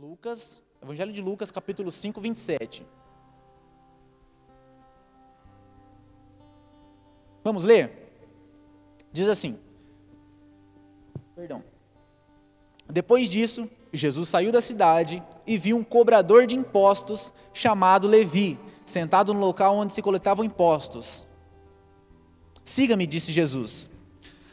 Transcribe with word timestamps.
Lucas, 0.00 0.62
Evangelho 0.80 1.12
de 1.12 1.20
Lucas, 1.20 1.50
capítulo 1.50 1.90
5, 1.90 2.20
27. 2.20 2.86
Vamos 7.42 7.64
ler? 7.64 8.12
Diz 9.12 9.28
assim: 9.28 9.58
Perdão. 11.34 11.64
Depois 12.88 13.28
disso, 13.28 13.68
Jesus 13.92 14.28
saiu 14.28 14.52
da 14.52 14.60
cidade 14.60 15.20
e 15.44 15.58
viu 15.58 15.76
um 15.76 15.82
cobrador 15.82 16.46
de 16.46 16.54
impostos 16.54 17.32
chamado 17.52 18.06
Levi, 18.06 18.56
sentado 18.86 19.34
no 19.34 19.40
local 19.40 19.74
onde 19.74 19.92
se 19.92 20.00
coletavam 20.00 20.44
impostos. 20.44 21.26
Siga-me, 22.64 23.04
disse 23.04 23.32
Jesus. 23.32 23.90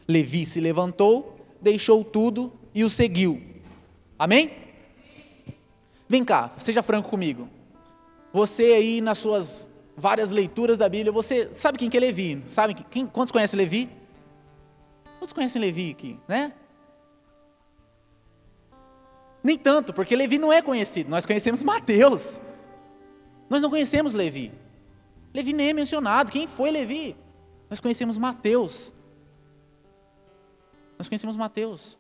Levi 0.08 0.44
se 0.44 0.60
levantou, 0.60 1.36
deixou 1.62 2.04
tudo 2.04 2.52
e 2.74 2.84
o 2.84 2.90
seguiu. 2.90 3.40
Amém? 4.18 4.65
Vem 6.08 6.24
cá, 6.24 6.52
seja 6.58 6.84
franco 6.84 7.10
comigo. 7.10 7.50
Você 8.32 8.64
aí 8.64 9.02
nas 9.02 9.18
suas 9.18 9.70
várias 9.98 10.32
leituras 10.32 10.78
da 10.78 10.90
Bíblia, 10.90 11.12
você 11.12 11.52
sabe 11.52 11.78
quem 11.78 11.90
que 11.90 11.98
é 11.98 12.00
Levi? 12.00 12.44
Sabe 12.48 12.74
quem, 12.74 13.08
quantos 13.08 13.32
conhecem 13.32 13.58
Levi? 13.58 13.90
Quantos 15.20 15.34
conhecem 15.34 15.62
Levi 15.62 15.92
aqui, 15.92 16.20
né? 16.28 16.54
Nem 19.42 19.58
tanto, 19.58 19.94
porque 19.94 20.16
Levi 20.16 20.38
não 20.38 20.52
é 20.52 20.62
conhecido. 20.62 21.10
Nós 21.10 21.26
conhecemos 21.26 21.64
Mateus. 21.64 22.42
Nós 23.50 23.62
não 23.62 23.70
conhecemos 23.70 24.14
Levi. 24.14 24.52
Levi 25.34 25.54
nem 25.54 25.70
é 25.70 25.74
mencionado. 25.74 26.32
Quem 26.32 26.48
foi 26.48 26.72
Levi? 26.72 27.16
Nós 27.70 27.80
conhecemos 27.80 28.18
Mateus. 28.18 28.92
Nós 30.98 31.08
conhecemos 31.08 31.36
Mateus. 31.36 32.00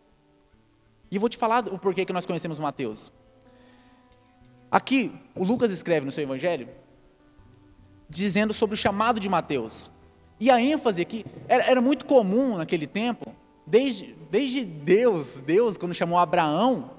E 1.11 1.15
eu 1.15 1.19
vou 1.19 1.29
te 1.29 1.37
falar 1.37 1.67
o 1.67 1.77
porquê 1.77 2.03
que 2.03 2.13
nós 2.13 2.25
conhecemos 2.25 2.59
Mateus. 2.59 3.11
Aqui, 4.75 5.09
o 5.33 5.45
Lucas 5.45 5.71
escreve 5.71 6.05
no 6.05 6.11
seu 6.11 6.21
evangelho, 6.21 6.67
dizendo 8.09 8.53
sobre 8.53 8.73
o 8.73 8.77
chamado 8.77 9.21
de 9.21 9.29
Mateus. 9.29 9.89
E 10.37 10.51
a 10.51 10.59
ênfase 10.59 11.01
aqui 11.01 11.25
era, 11.47 11.63
era, 11.63 11.79
muito 11.79 12.05
comum 12.05 12.57
naquele 12.57 12.85
tempo, 12.85 13.33
desde, 13.65 14.13
desde 14.29 14.65
Deus, 14.65 15.41
Deus 15.41 15.77
quando 15.77 15.93
chamou 15.93 16.19
Abraão, 16.19 16.91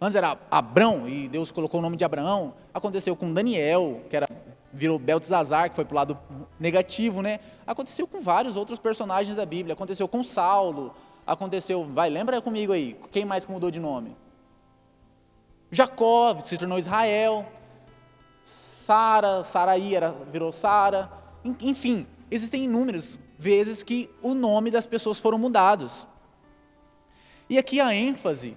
antes 0.00 0.16
era 0.16 0.36
Abrão, 0.50 1.08
e 1.08 1.28
Deus 1.28 1.52
colocou 1.52 1.78
o 1.78 1.82
nome 1.84 1.96
de 1.96 2.04
Abraão, 2.04 2.52
aconteceu 2.74 3.14
com 3.14 3.32
Daniel, 3.32 4.00
que 4.10 4.16
era 4.16 4.28
virou 4.72 4.98
Beltesazar, 4.98 5.70
que 5.70 5.76
foi 5.76 5.84
para 5.84 5.94
o 5.94 5.96
lado 5.96 6.18
negativo, 6.58 7.22
né? 7.22 7.38
Aconteceu 7.64 8.08
com 8.08 8.20
vários 8.22 8.56
outros 8.56 8.80
personagens 8.80 9.36
da 9.36 9.46
Bíblia, 9.46 9.74
aconteceu 9.74 10.08
com 10.08 10.24
Saulo, 10.24 10.92
aconteceu, 11.24 11.84
vai, 11.84 12.10
lembra 12.10 12.42
comigo 12.42 12.72
aí, 12.72 12.98
quem 13.12 13.24
mais 13.24 13.46
mudou 13.46 13.70
de 13.70 13.78
nome? 13.78 14.16
Jacó 15.74 16.38
se 16.44 16.56
tornou 16.56 16.78
Israel, 16.78 17.46
Sara, 18.42 19.42
Saraí 19.42 19.94
era, 19.94 20.12
virou 20.30 20.52
Sara, 20.52 21.10
enfim, 21.60 22.06
existem 22.30 22.64
inúmeras 22.64 23.18
vezes 23.38 23.82
que 23.82 24.08
o 24.22 24.34
nome 24.34 24.70
das 24.70 24.86
pessoas 24.86 25.18
foram 25.18 25.36
mudados. 25.36 26.06
E 27.48 27.58
aqui 27.58 27.80
a 27.80 27.94
ênfase 27.94 28.56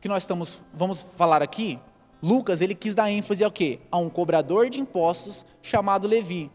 que 0.00 0.08
nós 0.08 0.22
estamos, 0.22 0.62
vamos 0.72 1.06
falar 1.16 1.42
aqui, 1.42 1.78
Lucas, 2.22 2.60
ele 2.60 2.74
quis 2.74 2.94
dar 2.94 3.10
ênfase 3.10 3.42
ao 3.42 3.50
quê? 3.50 3.80
A 3.90 3.96
um 3.96 4.10
cobrador 4.10 4.68
de 4.68 4.78
impostos 4.78 5.46
chamado 5.62 6.06
Levi. 6.06 6.50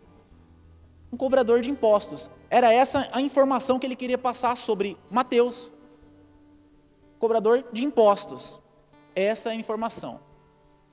Um 1.11 1.17
cobrador 1.17 1.61
de 1.61 1.69
impostos. 1.69 2.29
Era 2.49 2.71
essa 2.71 3.09
a 3.11 3.19
informação 3.21 3.79
que 3.79 3.87
ele 3.87 3.95
queria 3.95 4.17
passar 4.17 4.55
sobre 4.55 4.95
Mateus. 5.09 5.71
Cobrador 7.17 7.65
de 7.73 7.83
impostos. 7.83 8.61
Essa 9.15 9.49
é 9.49 9.51
a 9.53 9.55
informação. 9.55 10.19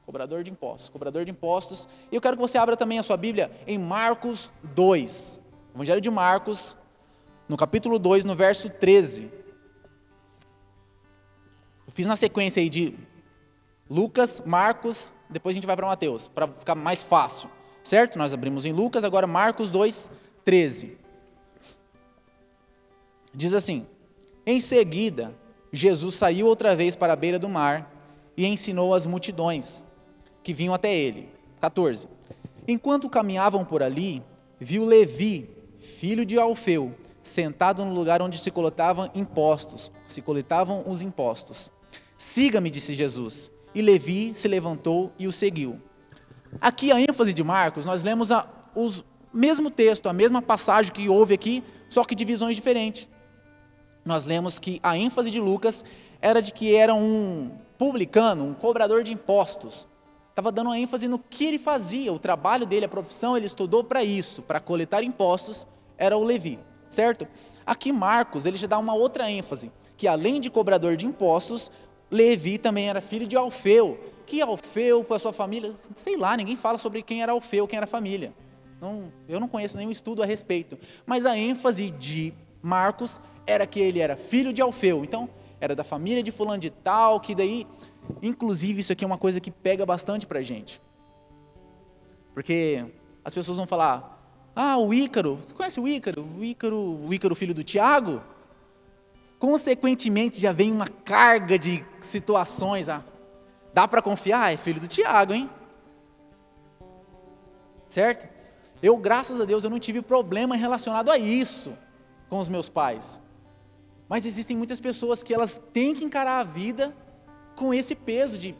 Cobrador 0.07 0.43
de 0.43 0.51
impostos, 0.51 0.89
cobrador 0.89 1.25
de 1.25 1.31
impostos. 1.31 1.89
E 2.11 2.15
eu 2.15 2.21
quero 2.21 2.37
que 2.37 2.43
você 2.43 2.57
abra 2.57 2.77
também 2.77 2.99
a 2.99 3.03
sua 3.03 3.17
Bíblia 3.17 3.51
em 3.67 3.79
Marcos 3.79 4.51
2. 4.63 5.41
Evangelho 5.75 6.01
de 6.01 6.11
Marcos, 6.11 6.77
no 7.49 7.57
capítulo 7.57 7.99
2, 7.99 8.25
no 8.25 8.35
verso 8.35 8.71
13. 8.71 9.25
Eu 11.87 11.93
fiz 11.93 12.07
na 12.07 12.17
sequência 12.17 12.61
aí 12.61 12.71
de 12.71 12.97
Lucas, 13.89 14.43
Marcos, 14.45 15.13
depois 15.29 15.53
a 15.53 15.57
gente 15.57 15.67
vai 15.67 15.77
para 15.77 15.87
Mateus, 15.87 16.29
para 16.29 16.47
ficar 16.49 16.75
mais 16.75 17.03
fácil. 17.03 17.51
Certo? 17.83 18.17
Nós 18.19 18.33
abrimos 18.33 18.65
em 18.65 18.73
Lucas, 18.73 19.05
agora 19.05 19.27
Marcos 19.27 19.71
2, 19.71 20.11
13. 20.45 20.97
Diz 23.35 23.55
assim: 23.55 23.87
Em 24.47 24.61
seguida, 24.61 25.35
Jesus 25.73 26.15
saiu 26.15 26.47
outra 26.47 26.77
vez 26.77 26.95
para 26.95 27.13
a 27.13 27.17
beira 27.17 27.39
do 27.39 27.49
mar 27.49 27.92
e 28.37 28.47
ensinou 28.47 28.95
as 28.95 29.07
multidões 29.07 29.85
que 30.43 30.53
vinham 30.53 30.75
até 30.75 30.95
ele. 30.95 31.29
14. 31.61 32.09
Enquanto 32.67 33.09
caminhavam 33.09 33.65
por 33.65 33.83
ali, 33.83 34.23
viu 34.59 34.85
Levi, 34.85 35.51
filho 35.79 36.25
de 36.25 36.39
Alfeu, 36.39 36.95
sentado 37.23 37.85
no 37.85 37.95
lugar 37.95 38.21
onde 38.21 38.39
se 38.39 38.51
coletavam 38.51 39.11
impostos, 39.15 39.91
se 40.07 40.21
coletavam 40.21 40.85
os 40.87 41.03
impostos. 41.03 41.71
Siga-me, 42.17 42.71
disse 42.71 42.95
Jesus. 42.95 43.51
E 43.75 43.81
Levi 43.81 44.33
se 44.35 44.49
levantou 44.49 45.13
e 45.19 45.27
o 45.27 45.33
seguiu. 45.33 45.81
Aqui 46.61 46.93
a 46.93 47.01
ênfase 47.01 47.33
de 47.33 47.43
Marcos, 47.43 47.87
nós 47.87 48.03
lemos 48.03 48.29
o 48.75 48.93
mesmo 49.33 49.71
texto, 49.71 50.09
a 50.09 50.13
mesma 50.13 50.43
passagem 50.43 50.93
que 50.93 51.09
houve 51.09 51.35
aqui, 51.35 51.65
só 51.89 52.05
que 52.05 52.15
de 52.15 52.25
visões 52.25 52.55
diferentes. 52.55 53.09
Nós 54.05 54.25
lemos 54.25 54.59
que 54.59 54.79
a 54.83 54.97
ênfase 54.97 55.31
de 55.31 55.41
Lucas 55.41 55.85
era 56.21 56.43
de 56.43 56.53
que 56.53 56.75
era 56.75 56.95
um 56.95 57.51
publicano, 57.83 58.45
um 58.45 58.55
cobrador 58.55 59.03
de 59.03 59.13
impostos. 59.13 59.89
Estava 60.31 60.53
dando 60.53 60.73
ênfase 60.73 61.09
no 61.09 61.19
que 61.19 61.45
ele 61.45 61.59
fazia, 61.59 62.13
o 62.13 62.19
trabalho 62.19 62.65
dele, 62.65 62.85
a 62.85 62.89
profissão, 62.89 63.37
ele 63.37 63.47
estudou 63.47 63.83
para 63.83 64.05
isso, 64.05 64.41
para 64.41 64.61
coletar 64.61 65.03
impostos, 65.03 65.67
era 65.99 66.17
o 66.17 66.23
Levi, 66.23 66.61
certo? 66.89 67.27
Aqui 67.67 67.91
Marcos, 67.91 68.47
ele 68.47 68.57
já 68.57 68.69
dá 68.69 68.79
uma 68.79 68.95
outra 68.95 69.29
ênfase, 69.29 69.73
que 69.97 70.07
além 70.07 70.41
de 70.41 70.49
cobrador 70.49 70.95
de 70.95 71.07
impostos, 71.07 71.73
Levi 72.09 72.57
também 72.57 72.89
era 72.89 73.01
filho 73.01 73.27
de 73.27 73.37
Alfeu. 73.37 73.99
Que 74.27 74.41
Alfeu 74.41 75.03
com 75.03 75.15
a 75.15 75.19
sua 75.19 75.33
família, 75.33 75.75
sei 75.97 76.17
lá, 76.17 76.37
ninguém 76.37 76.55
fala 76.55 76.79
sobre 76.79 77.03
quem 77.03 77.21
era 77.21 77.33
Alfeu, 77.33 77.67
quem 77.67 77.79
era 77.79 77.85
a 77.85 77.89
família. 77.89 78.33
Não, 78.81 79.13
eu 79.29 79.41
não 79.41 79.49
conheço 79.49 79.77
nenhum 79.77 79.91
estudo 79.91 80.23
a 80.23 80.27
respeito. 80.27 80.79
Mas 81.05 81.27
a 81.27 81.37
ênfase 81.37 81.91
de 81.91 82.33
Marcos 82.63 83.21
era 83.45 83.67
que 83.67 83.81
ele 83.81 83.99
era 83.99 84.17
filho 84.17 84.53
de 84.53 84.63
Alfeu. 84.63 85.03
Então, 85.03 85.29
era 85.63 85.77
da 85.77 85.85
família 85.85 86.25
de 86.25 86.33
fulano 86.33 86.59
de 86.59 86.71
tal, 86.71 87.21
que 87.21 87.37
daí, 87.37 87.65
inclusive 88.21 88.81
isso 88.81 88.93
aqui 88.93 89.05
é 89.05 89.07
uma 89.07 89.17
coisa 89.17 89.41
que 89.41 89.49
pega 89.49 89.87
bastante 89.87 90.27
para 90.27 90.41
a 90.41 90.43
gente. 90.43 90.83
Porque 92.35 92.85
as 93.25 93.33
pessoas 93.33 93.59
vão 93.59 93.67
falar, 93.67 94.21
ah, 94.57 94.77
o 94.77 94.93
Ícaro, 94.93 95.39
conhece 95.55 95.79
o 95.79 95.87
Ícaro? 95.87 96.27
O 96.37 96.43
Ícaro, 96.43 97.07
o 97.07 97.15
Ícaro 97.15 97.37
filho 97.37 97.55
do 97.55 97.63
Tiago? 97.63 98.21
Consequentemente 99.39 100.41
já 100.41 100.51
vem 100.51 100.73
uma 100.73 100.89
carga 100.89 101.57
de 101.57 101.85
situações, 102.01 102.89
ah, 102.89 103.05
dá 103.73 103.87
para 103.87 104.03
confiar? 104.03 104.53
É 104.53 104.57
filho 104.57 104.81
do 104.81 104.89
Tiago, 104.89 105.33
hein? 105.33 105.49
Certo? 107.87 108.29
Eu, 108.83 108.97
graças 108.97 109.41
a 109.41 109.45
Deus, 109.45 109.63
eu 109.63 109.71
não 109.71 109.79
tive 109.79 110.03
problema 110.03 110.57
relacionado 110.57 111.09
a 111.09 111.17
isso 111.17 111.73
com 112.29 112.41
os 112.41 112.49
meus 112.49 112.69
pais. 112.69 113.21
Mas 114.13 114.27
existem 114.27 114.55
muitas 114.55 114.79
pessoas 114.79 115.23
que 115.23 115.33
elas 115.33 115.59
têm 115.73 115.95
que 115.95 116.05
encarar 116.05 116.41
a 116.41 116.45
vida 116.45 116.95
com 117.57 117.73
esse 117.73 117.95
peso 117.95 118.37
de 118.37 118.55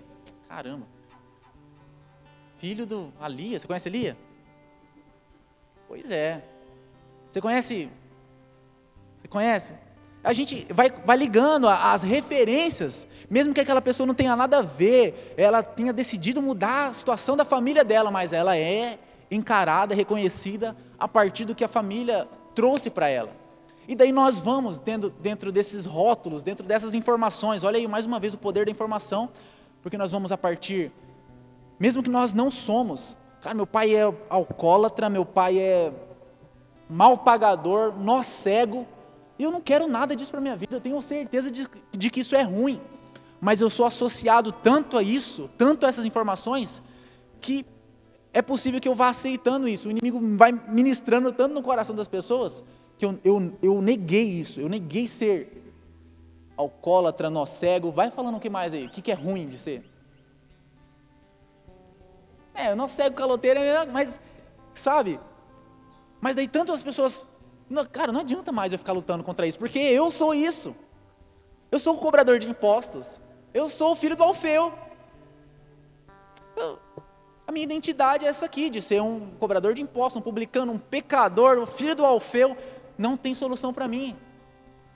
caramba. 0.49 0.87
Filho 2.57 2.87
do 2.87 3.13
Alia, 3.21 3.61
você 3.61 3.67
conhece 3.67 3.87
Elia? 3.87 4.17
Pois 5.87 6.11
é. 6.11 6.43
Você 7.31 7.39
conhece? 7.39 7.91
Você 9.19 9.29
conhece? 9.29 9.75
A 10.25 10.33
gente 10.33 10.67
vai, 10.73 10.89
vai 10.91 11.19
ligando 11.19 11.69
as 11.69 12.03
referências, 12.03 13.07
mesmo 13.29 13.53
que 13.53 13.61
aquela 13.61 13.83
pessoa 13.83 14.07
não 14.07 14.15
tenha 14.15 14.35
nada 14.35 14.61
a 14.61 14.63
ver, 14.63 15.35
ela 15.37 15.63
tenha 15.63 15.93
decidido 15.93 16.41
mudar 16.41 16.87
a 16.87 16.95
situação 16.95 17.37
da 17.37 17.45
família 17.45 17.85
dela, 17.85 18.11
mas 18.11 18.33
ela 18.33 18.57
é 18.57 18.99
encarada, 19.31 19.95
reconhecida 19.95 20.75
a 20.99 21.07
partir 21.07 21.45
do 21.45 21.55
que 21.55 21.63
a 21.63 21.69
família 21.69 22.27
trouxe 22.55 22.89
para 22.89 23.11
ela. 23.11 23.42
E 23.87 23.95
daí 23.97 24.13
nós 24.13 24.39
vamos 24.39 24.79
tendo 24.79 25.11
dentro 25.11 25.51
desses 25.51 25.87
rótulos, 25.87 26.43
dentro 26.43 26.67
dessas 26.67 26.95
informações. 26.95 27.65
Olha 27.65 27.79
aí 27.79 27.89
mais 27.89 28.07
uma 28.07 28.21
vez 28.21 28.33
o 28.35 28.39
poder 28.39 28.65
da 28.65 28.71
informação, 28.71 29.29
porque 29.83 29.99
nós 29.99 30.11
vamos 30.11 30.31
a 30.31 30.39
partir, 30.39 30.93
mesmo 31.81 32.03
que 32.03 32.11
nós 32.11 32.33
não 32.33 32.51
somos. 32.51 33.17
Cara, 33.41 33.55
meu 33.55 33.67
pai 33.67 33.95
é 33.95 34.03
alcoólatra, 34.29 35.11
meu 35.11 35.27
pai 35.27 35.59
é 35.59 35.93
mal 36.89 37.19
pagador, 37.19 37.99
nó 37.99 38.23
cego. 38.23 38.87
Eu 39.37 39.51
não 39.51 39.61
quero 39.61 39.89
nada 39.89 40.15
disso 40.15 40.31
para 40.31 40.41
minha 40.41 40.57
vida. 40.57 40.77
Eu 40.77 40.81
tenho 40.81 41.03
certeza 41.03 41.51
de, 41.51 41.67
de 41.91 42.11
que 42.11 42.21
isso 42.21 42.37
é 42.37 42.43
ruim. 42.43 42.81
Mas 43.41 43.61
eu 43.61 43.69
sou 43.69 43.85
associado 43.85 44.53
tanto 44.53 44.97
a 44.97 45.03
isso, 45.03 45.51
tanto 45.59 45.85
a 45.85 45.89
essas 45.89 46.05
informações, 46.05 46.81
que 47.41 47.67
é 48.33 48.41
possível 48.41 48.81
que 48.81 48.89
eu 48.89 48.95
vá 48.95 49.09
aceitando 49.09 49.67
isso. 49.67 49.89
O 49.89 49.91
inimigo 49.91 50.21
vai 50.37 50.53
ministrando 50.53 51.33
tanto 51.33 51.53
no 51.53 51.63
coração 51.63 51.97
das 51.97 52.07
pessoas 52.07 52.63
que 53.03 53.07
eu, 53.07 53.19
eu, 53.25 53.59
eu 53.61 53.83
neguei 53.83 54.29
isso, 54.29 54.61
eu 54.61 54.69
neguei 54.69 55.09
ser 55.09 55.61
alcoólatra, 56.57 57.29
nó 57.29 57.45
cego. 57.45 57.91
Vai 57.91 58.13
falando 58.13 58.37
o 58.37 58.41
que 58.41 58.49
mais 58.49 58.73
aí, 58.73 58.87
o 58.87 58.91
que, 58.91 59.03
que 59.03 59.11
é 59.11 59.15
ruim 59.15 59.49
de 59.49 59.59
ser? 59.59 59.85
É, 62.55 62.73
nosso 62.77 62.95
cego 62.95 63.17
caloteiro 63.17 63.59
é, 63.59 63.85
mas, 63.87 64.21
sabe? 64.73 65.19
Mas 66.21 66.37
daí 66.37 66.47
tantas 66.47 66.81
pessoas, 66.81 67.27
não, 67.69 67.85
cara, 67.85 68.13
não 68.13 68.21
adianta 68.21 68.53
mais 68.53 68.73
eu 68.73 68.79
ficar 68.79 68.93
lutando 68.93 69.25
contra 69.25 69.49
isso, 69.49 69.59
porque 69.59 69.81
eu 69.81 70.09
sou 70.13 70.33
isso. 70.33 70.77
Eu 71.73 71.81
sou 71.81 71.97
o 71.97 71.99
cobrador 71.99 72.39
de 72.39 72.49
impostos. 72.49 73.21
Eu 73.53 73.69
sou 73.69 73.93
o 73.93 73.97
filho 73.97 74.15
do 74.15 74.23
Alfeu. 74.23 74.73
Eu, 76.57 76.79
a 77.49 77.51
minha 77.51 77.65
identidade 77.65 78.25
é 78.25 78.29
essa 78.29 78.47
aqui, 78.47 78.71
de 78.71 78.81
ser 78.81 79.03
um 79.03 79.31
cobrador 79.41 79.75
de 79.75 79.83
impostos, 79.83 80.21
um 80.21 80.25
publicano, 80.25 80.73
um 80.73 80.79
pecador, 80.79 81.59
o 81.59 81.67
filho 81.67 81.97
do 81.97 82.05
Alfeu. 82.05 82.57
Não 83.03 83.17
tem 83.17 83.35
solução 83.35 83.73
para 83.75 83.89
mim. 83.89 84.17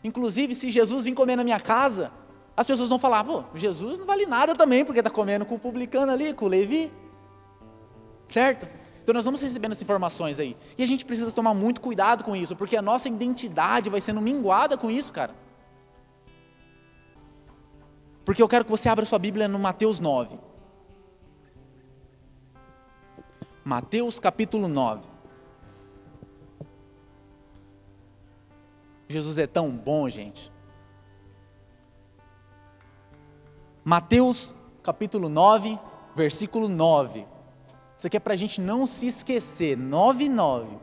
Inclusive, 0.05 0.55
se 0.55 0.71
Jesus 0.71 1.05
vir 1.05 1.15
comer 1.15 1.35
na 1.35 1.43
minha 1.43 1.59
casa, 1.59 2.13
as 2.57 2.65
pessoas 2.65 2.89
vão 2.89 3.01
falar: 3.01 3.25
pô, 3.25 3.43
Jesus 3.53 3.99
não 3.99 4.07
vale 4.07 4.27
nada 4.27 4.55
também, 4.55 4.85
porque 4.85 5.01
está 5.01 5.11
comendo 5.11 5.45
com 5.45 5.57
o 5.57 5.59
publicano 5.59 6.13
ali, 6.13 6.33
com 6.33 6.45
o 6.45 6.49
Levi. 6.49 6.93
Certo? 8.29 8.69
Então 9.03 9.13
nós 9.13 9.25
vamos 9.25 9.43
recebendo 9.43 9.73
essas 9.73 9.83
informações 9.83 10.39
aí. 10.39 10.57
E 10.79 10.85
a 10.85 10.87
gente 10.87 11.05
precisa 11.05 11.33
tomar 11.33 11.53
muito 11.53 11.81
cuidado 11.81 12.23
com 12.23 12.37
isso, 12.37 12.55
porque 12.55 12.77
a 12.77 12.83
nossa 12.83 13.09
identidade 13.09 13.91
vai 13.91 14.01
sendo 14.01 14.21
minguada 14.21 14.77
com 14.77 14.89
isso, 14.89 15.13
cara. 15.13 15.35
Porque 18.25 18.41
eu 18.41 18.49
quero 18.49 18.65
que 18.65 18.71
você 18.71 18.89
abra 18.89 19.05
sua 19.05 19.19
Bíblia 19.19 19.49
no 19.49 19.59
Mateus 19.59 19.99
9. 19.99 20.39
Mateus 23.65 24.21
capítulo 24.21 24.69
9. 24.69 25.16
Jesus 29.09 29.39
é 29.39 29.47
tão 29.47 29.71
bom, 29.71 30.09
gente. 30.09 30.53
Mateus 33.85 34.55
capítulo 34.83 35.29
9, 35.29 35.79
versículo 36.15 36.69
9. 36.69 37.27
Isso 37.97 38.07
aqui 38.07 38.17
é 38.17 38.21
para 38.21 38.35
a 38.35 38.37
gente 38.37 38.61
não 38.61 38.87
se 38.87 39.07
esquecer. 39.07 39.77
9, 39.77 40.29
9. 40.29 40.77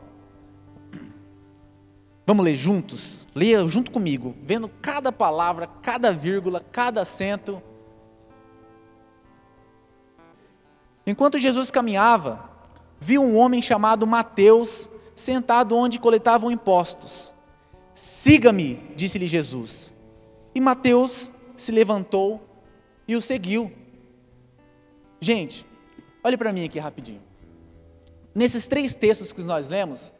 Vamos 2.26 2.44
ler 2.44 2.56
juntos? 2.56 3.28
Leia 3.34 3.66
junto 3.68 3.90
comigo, 3.90 4.34
vendo 4.42 4.68
cada 4.80 5.12
palavra, 5.12 5.66
cada 5.82 6.12
vírgula, 6.12 6.60
cada 6.60 7.02
acento. 7.02 7.62
Enquanto 11.06 11.38
Jesus 11.38 11.70
caminhava, 11.70 12.48
viu 12.98 13.22
um 13.22 13.36
homem 13.36 13.60
chamado 13.60 14.06
Mateus 14.06 14.88
sentado 15.14 15.76
onde 15.76 15.98
coletavam 15.98 16.50
impostos. 16.50 17.33
Siga-me, 17.94 18.74
disse-lhe 18.96 19.28
Jesus. 19.28 19.94
E 20.52 20.60
Mateus 20.60 21.30
se 21.54 21.70
levantou 21.70 22.44
e 23.06 23.14
o 23.14 23.22
seguiu. 23.22 23.72
Gente, 25.20 25.64
olhe 26.22 26.36
para 26.36 26.52
mim 26.52 26.64
aqui 26.64 26.78
rapidinho. 26.78 27.22
Nesses 28.34 28.66
três 28.66 28.94
textos 28.94 29.32
que 29.32 29.40
nós 29.42 29.68
lemos, 29.68 30.12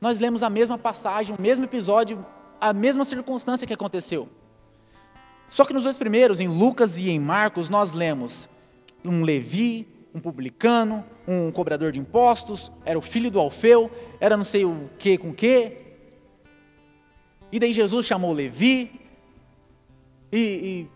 nós 0.00 0.18
lemos 0.18 0.42
a 0.42 0.48
mesma 0.48 0.78
passagem, 0.78 1.36
o 1.38 1.40
mesmo 1.40 1.64
episódio, 1.64 2.24
a 2.58 2.72
mesma 2.72 3.04
circunstância 3.04 3.66
que 3.66 3.74
aconteceu. 3.74 4.28
Só 5.50 5.66
que 5.66 5.74
nos 5.74 5.82
dois 5.82 5.98
primeiros, 5.98 6.40
em 6.40 6.48
Lucas 6.48 6.96
e 6.96 7.10
em 7.10 7.20
Marcos, 7.20 7.68
nós 7.68 7.92
lemos 7.92 8.48
um 9.04 9.22
Levi, 9.22 9.86
um 10.14 10.18
publicano, 10.18 11.04
um 11.28 11.52
cobrador 11.52 11.92
de 11.92 11.98
impostos, 11.98 12.72
era 12.86 12.98
o 12.98 13.02
filho 13.02 13.30
do 13.30 13.38
Alfeu, 13.38 13.90
era 14.18 14.36
não 14.36 14.44
sei 14.44 14.64
o 14.64 14.88
que 14.98 15.18
com 15.18 15.32
que. 15.32 15.91
E 17.52 17.60
daí 17.60 17.72
Jesus 17.72 18.06
chamou 18.06 18.32
Levi, 18.32 18.98
e, 20.32 20.38
e 20.38 20.90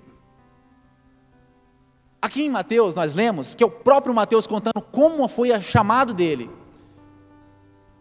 aqui 2.23 2.43
em 2.43 2.51
Mateus 2.51 2.95
nós 2.95 3.15
lemos 3.15 3.55
que 3.55 3.63
é 3.63 3.67
o 3.67 3.71
próprio 3.71 4.15
Mateus 4.15 4.47
contando 4.47 4.81
como 4.81 5.29
foi 5.29 5.53
o 5.53 5.61
chamado 5.61 6.15
dele. 6.15 6.51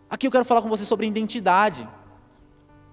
Aqui 0.09 0.25
eu 0.25 0.31
quero 0.31 0.45
falar 0.45 0.61
com 0.61 0.69
você 0.69 0.85
sobre 0.85 1.05
identidade. 1.05 1.85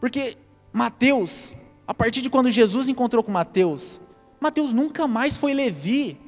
Porque 0.01 0.37
Mateus, 0.73 1.55
a 1.87 1.95
partir 1.95 2.21
de 2.21 2.29
quando 2.29 2.51
Jesus 2.51 2.89
encontrou 2.89 3.23
com 3.23 3.31
Mateus, 3.31 4.01
Mateus 4.41 4.73
nunca 4.73 5.07
mais 5.07 5.37
foi 5.37 5.55
Levi. 5.55 6.19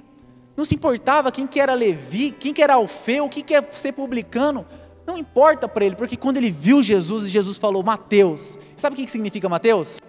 Não 0.57 0.65
se 0.65 0.77
importava 0.77 1.33
quem 1.33 1.49
que 1.49 1.59
era 1.59 1.75
Levi, 1.75 2.31
quem 2.31 2.55
que 2.55 2.63
era 2.63 2.75
Alfeu, 2.75 3.25
o 3.25 3.29
que 3.29 3.53
é 3.53 3.73
ser 3.73 3.91
publicano. 3.91 4.65
Não 5.07 5.19
importa 5.19 5.69
para 5.69 5.85
ele, 5.85 5.97
porque 5.97 6.17
quando 6.17 6.39
ele 6.39 6.51
viu 6.51 6.83
Jesus, 6.83 7.29
Jesus 7.29 7.59
falou 7.59 7.83
Mateus. 7.83 8.59
Sabe 8.75 8.95
o 8.95 8.97
que 8.97 9.11
significa 9.11 9.49
Mateus? 9.49 10.01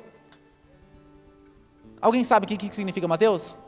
Alguém 2.01 2.23
sabe 2.23 2.45
o 2.45 2.47
que 2.47 2.73
significa 2.73 3.07
Mateus? 3.07 3.59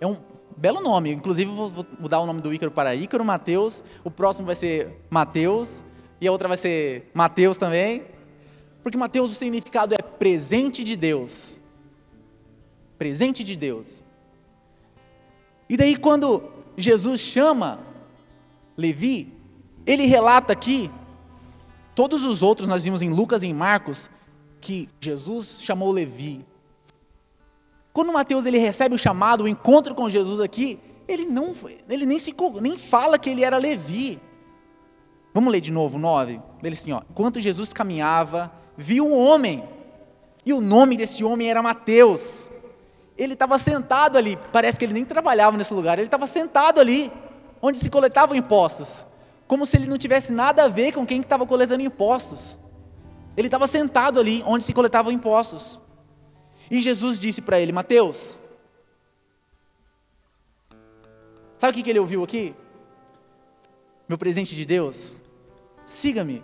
É 0.00 0.06
um 0.06 0.16
belo 0.56 0.80
nome. 0.80 1.12
Inclusive, 1.12 1.50
vou 1.50 1.86
mudar 1.98 2.20
o 2.20 2.26
nome 2.26 2.40
do 2.40 2.52
Ícaro 2.52 2.70
para 2.70 2.94
Ícaro 2.94 3.24
Mateus. 3.24 3.84
O 4.02 4.10
próximo 4.10 4.46
vai 4.46 4.54
ser 4.54 4.98
Mateus. 5.10 5.84
E 6.20 6.26
a 6.26 6.32
outra 6.32 6.48
vai 6.48 6.56
ser 6.56 7.10
Mateus 7.14 7.56
também. 7.56 8.04
Porque 8.82 8.96
Mateus, 8.96 9.30
o 9.30 9.34
significado 9.34 9.94
é 9.94 9.98
presente 9.98 10.82
de 10.82 10.96
Deus. 10.96 11.60
Presente 12.98 13.44
de 13.44 13.56
Deus. 13.56 14.02
E 15.68 15.76
daí, 15.76 15.96
quando 15.96 16.42
Jesus 16.76 17.20
chama 17.20 17.80
Levi, 18.76 19.35
ele 19.86 20.06
relata 20.06 20.52
aqui, 20.52 20.90
todos 21.94 22.24
os 22.24 22.42
outros 22.42 22.68
nós 22.68 22.84
vimos 22.84 23.00
em 23.00 23.10
Lucas 23.10 23.42
e 23.42 23.46
em 23.46 23.54
Marcos, 23.54 24.10
que 24.60 24.88
Jesus 25.00 25.58
chamou 25.62 25.92
Levi 25.92 26.44
quando 27.96 28.12
Mateus 28.12 28.44
ele 28.44 28.58
recebe 28.58 28.94
o 28.94 28.98
chamado, 28.98 29.44
o 29.44 29.48
encontro 29.48 29.94
com 29.94 30.10
Jesus 30.10 30.38
aqui, 30.38 30.78
ele 31.08 31.24
não, 31.24 31.54
ele 31.88 32.04
nem 32.04 32.18
se 32.18 32.34
nem 32.60 32.76
fala 32.76 33.18
que 33.18 33.30
ele 33.30 33.42
era 33.42 33.56
Levi. 33.56 34.20
Vamos 35.32 35.50
ler 35.50 35.62
de 35.62 35.72
novo, 35.72 35.98
9. 35.98 36.38
Ele 36.62 36.74
assim, 36.74 36.92
ó, 36.92 37.00
enquanto 37.10 37.40
Jesus 37.40 37.72
caminhava, 37.72 38.52
viu 38.76 39.06
um 39.06 39.16
homem. 39.16 39.66
E 40.44 40.52
o 40.52 40.60
nome 40.60 40.98
desse 40.98 41.24
homem 41.24 41.48
era 41.48 41.62
Mateus. 41.62 42.50
Ele 43.16 43.32
estava 43.32 43.58
sentado 43.58 44.18
ali, 44.18 44.38
parece 44.52 44.78
que 44.78 44.84
ele 44.84 44.92
nem 44.92 45.06
trabalhava 45.06 45.56
nesse 45.56 45.72
lugar, 45.72 45.96
ele 45.96 46.06
estava 46.06 46.26
sentado 46.26 46.78
ali, 46.78 47.10
onde 47.62 47.78
se 47.78 47.88
coletavam 47.88 48.36
impostos, 48.36 49.06
como 49.46 49.64
se 49.66 49.76
ele 49.76 49.86
não 49.86 49.98
tivesse 49.98 50.32
nada 50.32 50.64
a 50.64 50.68
ver 50.68 50.92
com 50.92 51.06
quem 51.06 51.20
estava 51.20 51.46
coletando 51.46 51.82
impostos. 51.82 52.58
Ele 53.36 53.48
estava 53.48 53.66
sentado 53.66 54.18
ali, 54.18 54.42
onde 54.46 54.64
se 54.64 54.72
coletavam 54.72 55.12
impostos. 55.12 55.80
E 56.70 56.80
Jesus 56.80 57.18
disse 57.18 57.40
para 57.40 57.60
ele: 57.60 57.72
Mateus, 57.72 58.40
sabe 61.58 61.78
o 61.78 61.84
que 61.84 61.90
ele 61.90 61.98
ouviu 61.98 62.24
aqui? 62.24 62.54
Meu 64.08 64.18
presente 64.18 64.54
de 64.54 64.64
Deus, 64.64 65.22
siga-me. 65.84 66.42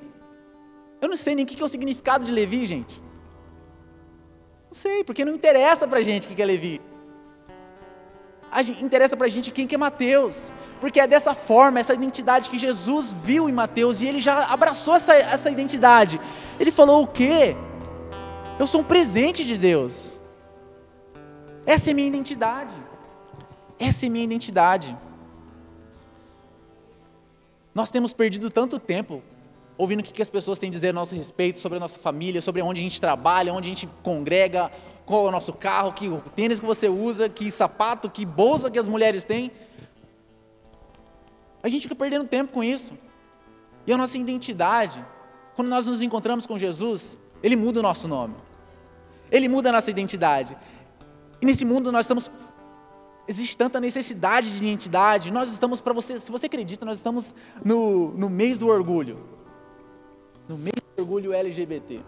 Eu 1.00 1.09
não 1.09 1.17
sei 1.17 1.35
nem 1.35 1.45
o 1.45 1.49
que 1.49 1.61
é 1.61 1.65
o 1.65 1.69
significado 1.69 2.25
de 2.25 2.33
Levi, 2.33 2.65
gente. 2.67 3.03
Não 4.67 4.75
sei, 4.75 5.03
porque 5.03 5.25
não 5.25 5.35
interessa 5.35 5.87
para 5.88 6.03
gente 6.03 6.26
o 6.26 6.35
que 6.35 6.41
é 6.41 6.45
Levi. 6.45 6.81
Gente, 8.59 8.85
interessa 8.85 9.16
para 9.16 9.26
a 9.26 9.30
gente 9.30 9.50
quem 9.50 9.66
que 9.66 9.75
é 9.75 9.78
Mateus, 9.78 10.52
porque 10.80 11.00
é 11.00 11.06
dessa 11.06 11.35
forma, 11.35 11.80
essa 11.80 11.94
identidade 11.94 12.50
que 12.50 12.59
Jesus 12.59 13.12
viu 13.12 13.49
em 13.49 13.52
Mateus 13.52 14.00
e 14.00 14.06
ele 14.06 14.21
já 14.21 14.44
abraçou 14.44 14.94
essa, 14.94 15.14
essa 15.14 15.50
identidade. 15.50 16.21
Ele 16.61 16.71
falou 16.71 17.02
o 17.02 17.06
quê? 17.06 17.56
Eu 18.59 18.66
sou 18.66 18.82
um 18.82 18.85
presente 18.85 19.44
de 19.44 19.56
Deus. 19.56 20.18
Essa 21.64 21.90
é 21.90 21.94
minha 21.94 22.09
identidade. 22.09 22.75
Essa 23.78 24.06
é 24.06 24.09
minha 24.09 24.25
identidade. 24.25 24.97
Nós 27.75 27.90
temos 27.90 28.12
perdido 28.12 28.50
tanto 28.50 28.78
tempo 28.78 29.23
ouvindo 29.78 30.00
o 30.00 30.02
que 30.02 30.21
as 30.21 30.30
pessoas 30.30 30.59
têm 30.59 30.68
a 30.68 30.73
dizer 30.73 30.90
a 30.90 30.92
nosso 30.92 31.14
respeito, 31.14 31.59
sobre 31.59 31.78
a 31.78 31.80
nossa 31.80 31.99
família, 31.99 32.42
sobre 32.42 32.61
onde 32.62 32.80
a 32.80 32.85
gente 32.85 33.00
trabalha, 33.00 33.52
onde 33.52 33.66
a 33.66 33.75
gente 33.75 33.88
congrega, 34.02 34.71
qual 35.04 35.26
é 35.26 35.28
o 35.28 35.32
nosso 35.32 35.52
carro, 35.52 35.92
que 35.92 36.09
tênis 36.35 36.61
que 36.61 36.66
você 36.66 36.88
usa, 36.88 37.28
que 37.28 37.50
sapato, 37.50 38.09
que 38.09 38.25
bolsa 38.25 38.71
que 38.71 38.78
as 38.78 38.88
mulheres 38.88 39.25
têm. 39.25 39.50
A 41.62 41.68
gente 41.68 41.82
fica 41.82 41.94
perdendo 41.94 42.25
tempo 42.25 42.52
com 42.52 42.62
isso. 42.62 42.94
E 43.87 43.92
a 43.92 43.97
nossa 43.97 44.16
identidade, 44.16 45.04
quando 45.54 45.68
nós 45.68 45.87
nos 45.87 46.00
encontramos 46.02 46.47
com 46.47 46.56
Jesus, 46.56 47.18
Ele 47.42 47.56
muda 47.56 47.80
o 47.80 47.82
nosso 47.82 48.06
nome. 48.06 48.35
Ele 49.30 49.49
muda 49.49 49.71
a 49.71 49.73
nossa 49.73 49.90
identidade. 49.90 50.56
E 51.40 51.47
nesse 51.47 51.64
mundo 51.64 51.90
nós 51.90 52.02
estamos 52.02 52.30
existe 53.26 53.56
tanta 53.56 53.80
necessidade 53.80 54.50
de 54.50 54.59
identidade. 54.59 55.30
Nós 55.30 55.50
estamos 55.50 55.80
para 55.80 55.92
você, 55.92 56.18
se 56.21 56.30
você 56.30 56.47
acredita, 56.47 56.85
nós 56.85 56.99
estamos 56.99 57.35
no, 57.64 58.12
no 58.12 58.28
mês 58.28 58.59
do 58.59 58.68
orgulho. 58.68 59.18
No 60.49 60.56
mês 60.56 60.75
do 60.97 61.02
orgulho 61.02 61.32
LGBT. 61.32 62.00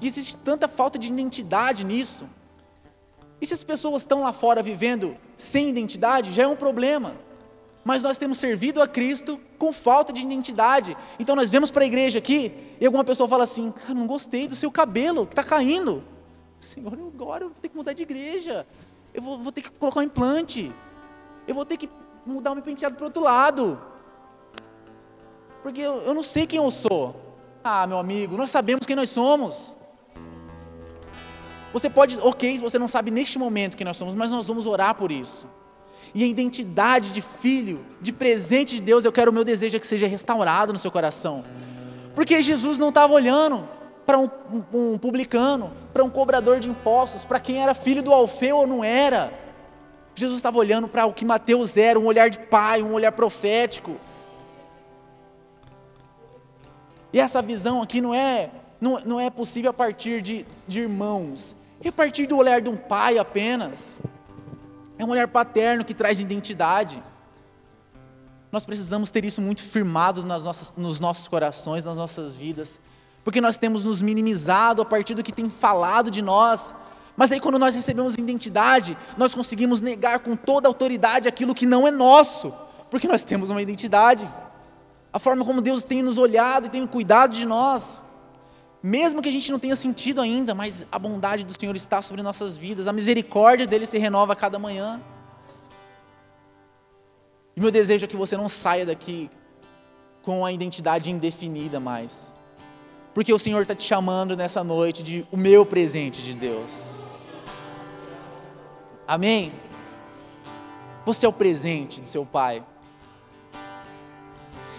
E 0.00 0.06
existe 0.06 0.36
tanta 0.36 0.68
falta 0.68 0.98
de 0.98 1.08
identidade 1.08 1.84
nisso. 1.84 2.26
E 3.40 3.46
se 3.46 3.54
as 3.54 3.64
pessoas 3.64 4.02
estão 4.02 4.22
lá 4.22 4.32
fora 4.32 4.62
vivendo 4.62 5.16
sem 5.36 5.68
identidade, 5.68 6.32
já 6.32 6.42
é 6.42 6.46
um 6.46 6.56
problema. 6.56 7.16
Mas 7.84 8.02
nós 8.02 8.18
temos 8.18 8.38
servido 8.38 8.82
a 8.82 8.88
Cristo 8.88 9.40
com 9.56 9.72
falta 9.72 10.12
de 10.12 10.22
identidade. 10.22 10.96
Então 11.18 11.34
nós 11.34 11.50
vemos 11.50 11.70
para 11.70 11.84
a 11.84 11.86
igreja 11.86 12.18
aqui 12.18 12.52
e 12.80 12.84
alguma 12.84 13.04
pessoa 13.04 13.28
fala 13.28 13.44
assim: 13.44 13.70
Cara, 13.70 13.94
não 13.94 14.06
gostei 14.06 14.46
do 14.46 14.56
seu 14.56 14.70
cabelo, 14.70 15.26
que 15.26 15.32
está 15.32 15.44
caindo. 15.44 16.04
Senhor, 16.60 16.92
agora 16.92 17.44
eu 17.44 17.48
vou 17.48 17.58
ter 17.60 17.68
que 17.68 17.76
mudar 17.76 17.92
de 17.92 18.02
igreja. 18.02 18.66
Eu 19.14 19.22
vou, 19.22 19.38
vou 19.38 19.52
ter 19.52 19.62
que 19.62 19.70
colocar 19.70 20.00
um 20.00 20.02
implante. 20.02 20.72
Eu 21.46 21.54
vou 21.54 21.64
ter 21.64 21.76
que 21.76 21.88
mudar 22.26 22.50
o 22.50 22.54
meu 22.54 22.64
penteado 22.64 22.96
para 22.96 23.06
outro 23.06 23.22
lado. 23.22 23.80
Porque 25.62 25.80
eu, 25.80 26.02
eu 26.02 26.12
não 26.12 26.22
sei 26.22 26.46
quem 26.46 26.58
eu 26.58 26.70
sou. 26.70 27.16
Ah, 27.62 27.86
meu 27.86 27.98
amigo, 27.98 28.36
nós 28.36 28.50
sabemos 28.50 28.84
quem 28.84 28.96
nós 28.96 29.08
somos. 29.08 29.77
Você 31.72 31.90
pode, 31.90 32.18
ok, 32.20 32.58
você 32.58 32.78
não 32.78 32.88
sabe 32.88 33.10
neste 33.10 33.38
momento 33.38 33.76
quem 33.76 33.84
nós 33.84 33.96
somos, 33.96 34.14
mas 34.14 34.30
nós 34.30 34.46
vamos 34.46 34.66
orar 34.66 34.94
por 34.94 35.12
isso. 35.12 35.46
E 36.14 36.24
a 36.24 36.26
identidade 36.26 37.12
de 37.12 37.20
filho, 37.20 37.84
de 38.00 38.12
presente 38.12 38.76
de 38.76 38.82
Deus, 38.82 39.04
eu 39.04 39.12
quero, 39.12 39.30
o 39.30 39.34
meu 39.34 39.44
desejo 39.44 39.76
é 39.76 39.80
que 39.80 39.86
seja 39.86 40.06
restaurado 40.06 40.72
no 40.72 40.78
seu 40.78 40.90
coração. 40.90 41.44
Porque 42.14 42.40
Jesus 42.40 42.78
não 42.78 42.88
estava 42.88 43.12
olhando 43.12 43.68
para 44.06 44.18
um, 44.18 44.30
um, 44.50 44.64
um, 44.72 44.98
publicano, 44.98 45.70
para 45.92 46.02
um 46.02 46.08
cobrador 46.08 46.58
de 46.58 46.68
impostos, 46.68 47.24
para 47.24 47.38
quem 47.38 47.62
era 47.62 47.74
filho 47.74 48.02
do 48.02 48.12
Alfeu 48.12 48.56
ou 48.56 48.66
não 48.66 48.82
era. 48.82 49.32
Jesus 50.14 50.38
estava 50.38 50.58
olhando 50.58 50.88
para 50.88 51.04
o 51.04 51.12
que 51.12 51.24
Mateus 51.24 51.76
era, 51.76 51.98
um 51.98 52.06
olhar 52.06 52.30
de 52.30 52.38
pai, 52.38 52.82
um 52.82 52.94
olhar 52.94 53.12
profético. 53.12 53.96
E 57.12 57.20
essa 57.20 57.40
visão 57.42 57.82
aqui 57.82 58.00
não 58.00 58.14
é, 58.14 58.50
não, 58.80 58.98
não 59.04 59.20
é 59.20 59.30
possível 59.30 59.70
a 59.70 59.74
partir 59.74 60.22
de, 60.22 60.46
de 60.66 60.80
irmãos, 60.80 61.54
é 61.82 61.88
a 61.88 61.92
partir 61.92 62.26
do 62.26 62.36
olhar 62.36 62.60
de 62.60 62.68
um 62.68 62.76
pai 62.76 63.18
apenas. 63.18 64.00
É 64.98 65.04
um 65.04 65.10
olhar 65.10 65.28
paterno 65.28 65.84
que 65.84 65.94
traz 65.94 66.18
identidade. 66.18 67.02
Nós 68.50 68.64
precisamos 68.64 69.10
ter 69.10 69.24
isso 69.24 69.40
muito 69.40 69.62
firmado 69.62 70.24
nas 70.24 70.42
nossas, 70.42 70.72
nos 70.76 70.98
nossos 70.98 71.28
corações, 71.28 71.84
nas 71.84 71.96
nossas 71.96 72.34
vidas, 72.34 72.80
porque 73.22 73.40
nós 73.40 73.58
temos 73.58 73.84
nos 73.84 74.00
minimizado 74.00 74.82
a 74.82 74.84
partir 74.84 75.14
do 75.14 75.22
que 75.22 75.30
tem 75.30 75.48
falado 75.48 76.10
de 76.10 76.22
nós. 76.22 76.74
Mas 77.16 77.30
aí, 77.30 77.40
quando 77.40 77.58
nós 77.58 77.74
recebemos 77.74 78.14
identidade, 78.14 78.96
nós 79.16 79.34
conseguimos 79.34 79.80
negar 79.80 80.20
com 80.20 80.34
toda 80.34 80.66
autoridade 80.66 81.28
aquilo 81.28 81.54
que 81.54 81.66
não 81.66 81.86
é 81.86 81.90
nosso, 81.90 82.52
porque 82.90 83.06
nós 83.06 83.22
temos 83.22 83.50
uma 83.50 83.60
identidade. 83.60 84.28
A 85.12 85.18
forma 85.18 85.44
como 85.44 85.60
Deus 85.60 85.84
tem 85.84 86.02
nos 86.02 86.16
olhado 86.16 86.66
e 86.66 86.70
tem 86.70 86.86
cuidado 86.86 87.34
de 87.34 87.46
nós. 87.46 88.02
Mesmo 88.82 89.20
que 89.20 89.28
a 89.28 89.32
gente 89.32 89.50
não 89.50 89.58
tenha 89.58 89.74
sentido 89.74 90.20
ainda, 90.20 90.54
mas 90.54 90.86
a 90.90 90.98
bondade 90.98 91.44
do 91.44 91.58
Senhor 91.58 91.74
está 91.74 92.00
sobre 92.00 92.22
nossas 92.22 92.56
vidas, 92.56 92.86
a 92.86 92.92
misericórdia 92.92 93.66
dele 93.66 93.86
se 93.86 93.98
renova 93.98 94.34
a 94.34 94.36
cada 94.36 94.58
manhã. 94.58 95.00
E 97.56 97.60
meu 97.60 97.72
desejo 97.72 98.04
é 98.04 98.08
que 98.08 98.16
você 98.16 98.36
não 98.36 98.48
saia 98.48 98.86
daqui 98.86 99.28
com 100.22 100.44
a 100.44 100.52
identidade 100.52 101.10
indefinida 101.10 101.80
mais. 101.80 102.32
Porque 103.12 103.32
o 103.32 103.38
Senhor 103.38 103.62
está 103.62 103.74
te 103.74 103.82
chamando 103.82 104.36
nessa 104.36 104.62
noite 104.62 105.02
de 105.02 105.26
o 105.32 105.36
meu 105.36 105.66
presente 105.66 106.22
de 106.22 106.34
Deus. 106.34 106.98
Amém? 109.08 109.52
Você 111.04 111.26
é 111.26 111.28
o 111.28 111.32
presente 111.32 112.00
de 112.00 112.06
seu 112.06 112.24
Pai. 112.24 112.64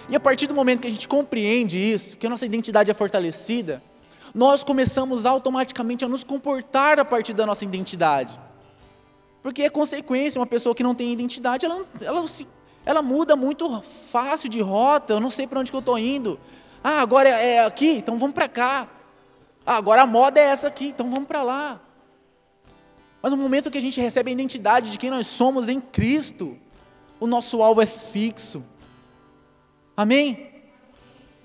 E 0.07 0.15
a 0.15 0.19
partir 0.19 0.47
do 0.47 0.55
momento 0.55 0.81
que 0.81 0.87
a 0.87 0.91
gente 0.91 1.07
compreende 1.07 1.77
isso, 1.77 2.15
que 2.15 2.27
a 2.27 2.29
nossa 2.29 2.45
identidade 2.45 2.89
é 2.89 2.93
fortalecida, 2.93 3.83
nós 4.33 4.63
começamos 4.63 5.25
automaticamente 5.25 6.05
a 6.05 6.07
nos 6.07 6.24
comportar 6.24 7.00
a 7.00 7.05
partir 7.05 7.33
da 7.33 7.45
nossa 7.45 7.65
identidade. 7.65 8.39
Porque 9.41 9.63
é 9.63 9.69
consequência, 9.69 10.39
uma 10.39 10.45
pessoa 10.45 10.75
que 10.75 10.83
não 10.83 10.93
tem 10.93 11.12
identidade, 11.12 11.65
ela, 11.65 11.86
ela, 12.01 12.25
ela 12.86 13.01
muda 13.01 13.36
muito 13.36 13.81
fácil 13.81 14.50
de 14.50 14.62
rota, 14.62 15.13
eu 15.13 15.19
não 15.19 15.29
sei 15.29 15.48
para 15.48 15.59
onde 15.59 15.71
que 15.71 15.75
eu 15.75 15.79
estou 15.79 15.98
indo. 15.98 16.39
Ah, 16.83 17.01
agora 17.01 17.29
é, 17.29 17.55
é 17.55 17.65
aqui, 17.65 17.91
então 17.91 18.17
vamos 18.17 18.33
para 18.33 18.50
cá. 18.50 18.88
Ah, 19.65 19.77
agora 19.77 20.01
a 20.01 20.05
moda 20.07 20.39
é 20.39 20.43
essa 20.43 20.67
aqui, 20.67 20.88
então 20.88 21.09
vamos 21.09 21.27
para 21.27 21.43
lá. 21.43 21.79
Mas 23.21 23.31
no 23.31 23.38
momento 23.38 23.69
que 23.69 23.77
a 23.77 23.81
gente 23.81 24.00
recebe 24.00 24.29
a 24.31 24.33
identidade 24.33 24.91
de 24.91 24.98
quem 24.98 25.09
nós 25.09 25.27
somos 25.27 25.67
em 25.67 25.79
Cristo, 25.79 26.57
o 27.19 27.27
nosso 27.27 27.62
alvo 27.62 27.81
é 27.81 27.86
fixo. 27.86 28.63
Amém? 29.95 30.48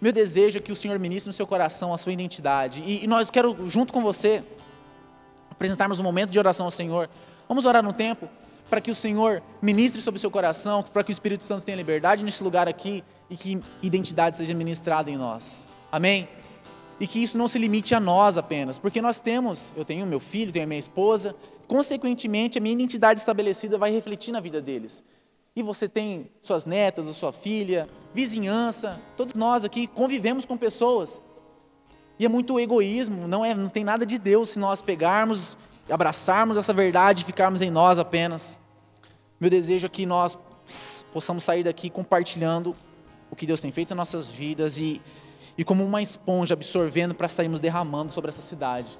Meu 0.05 0.13
desejo 0.13 0.59
é 0.59 0.61
que 0.61 0.71
o 0.71 0.77
Senhor 0.77 0.99
ministre 0.99 1.31
no 1.31 1.33
seu 1.33 1.47
coração 1.47 1.95
a 1.95 1.97
sua 1.97 2.13
identidade. 2.13 2.83
E, 2.85 3.05
e 3.05 3.07
nós 3.07 3.31
quero, 3.31 3.57
junto 3.71 3.91
com 3.91 4.03
você, 4.03 4.45
apresentarmos 5.51 5.99
um 5.99 6.03
momento 6.03 6.29
de 6.29 6.39
oração 6.39 6.67
ao 6.67 6.71
Senhor. 6.71 7.09
Vamos 7.49 7.65
orar 7.65 7.83
no 7.83 7.91
tempo 7.91 8.29
para 8.69 8.83
que 8.83 8.91
o 8.91 8.95
Senhor 8.95 9.43
ministre 9.63 10.03
sobre 10.03 10.19
o 10.19 10.21
seu 10.21 10.31
coração, 10.31 10.83
para 10.83 11.03
que 11.03 11.11
o 11.11 11.15
Espírito 11.15 11.43
Santo 11.43 11.65
tenha 11.65 11.75
liberdade 11.75 12.23
nesse 12.23 12.45
lugar 12.45 12.69
aqui 12.69 13.03
e 13.31 13.37
que 13.39 13.63
identidade 13.81 14.37
seja 14.37 14.53
ministrada 14.53 15.11
em 15.11 15.17
nós. 15.17 15.67
Amém? 15.91 16.29
E 17.01 17.07
que 17.07 17.23
isso 17.23 17.39
não 17.39 17.49
se 17.49 17.59
limite 17.59 17.95
a 17.95 17.99
nós 17.99 18.37
apenas, 18.37 18.79
porque 18.79 19.01
nós 19.01 19.19
temos, 19.19 19.73
eu 19.75 19.87
tenho 19.87 20.05
meu 20.05 20.21
filho, 20.21 20.53
tenho 20.53 20.65
a 20.65 20.69
minha 20.69 20.79
esposa, 20.79 21.35
consequentemente 21.67 22.59
a 22.59 22.61
minha 22.61 22.75
identidade 22.75 23.21
estabelecida 23.21 23.79
vai 23.79 23.91
refletir 23.91 24.33
na 24.33 24.41
vida 24.41 24.61
deles. 24.61 25.03
E 25.57 25.63
você 25.63 25.89
tem 25.89 26.31
suas 26.43 26.65
netas, 26.65 27.07
a 27.07 27.13
sua 27.13 27.33
filha, 27.33 27.89
vizinhança, 28.13 29.01
todos 29.17 29.35
nós 29.35 29.65
aqui 29.65 29.87
convivemos 29.87 30.45
com 30.45 30.57
pessoas. 30.57 31.23
E 32.19 32.27
é 32.27 32.29
muito 32.29 32.59
egoísmo, 32.59 33.29
não, 33.29 33.45
é, 33.45 33.55
não 33.55 33.69
tem 33.69 33.85
nada 33.85 34.05
de 34.05 34.19
Deus 34.19 34.51
se 34.51 34.59
nós 34.59 34.83
pegarmos, 34.83 35.57
abraçarmos 35.89 36.57
essa 36.57 36.73
verdade 36.73 37.23
e 37.23 37.25
ficarmos 37.25 37.63
em 37.63 37.71
nós 37.71 37.99
apenas. 37.99 38.59
Meu 39.41 39.49
desejo 39.49 39.87
é 39.87 39.89
que 39.89 40.05
nós 40.05 40.37
possamos 41.13 41.45
sair 41.45 41.63
daqui 41.63 41.89
compartilhando 41.89 42.75
o 43.31 43.37
que 43.37 43.47
Deus 43.47 43.61
tem 43.61 43.71
feito 43.71 43.93
em 43.93 43.97
nossas 43.97 44.31
vidas 44.31 44.79
e, 44.79 45.01
e 45.57 45.65
como 45.65 45.85
uma 45.85 46.03
esponja 46.03 46.55
absorvendo 46.55 47.15
para 47.15 47.29
sairmos 47.29 47.61
derramando 47.61 48.13
sobre 48.13 48.29
essa 48.29 48.43
cidade. 48.43 48.99